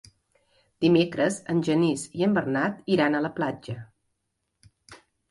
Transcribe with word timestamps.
Dimecres 0.83 1.35
en 1.53 1.59
Genís 1.67 2.05
i 2.19 2.25
en 2.27 2.33
Bernat 2.37 2.79
iran 2.93 3.17
a 3.17 3.21
la 3.27 3.31
platja. 3.35 3.75